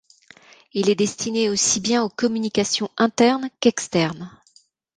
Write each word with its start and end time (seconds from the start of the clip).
Il 0.73 0.89
est 0.89 0.95
destiné 0.95 1.47
aussi 1.51 1.79
bien 1.79 2.01
aux 2.03 2.09
communications 2.09 2.89
internes 2.97 3.51
qu'externes. 3.59 4.31